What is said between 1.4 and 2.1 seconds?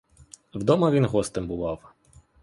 бував.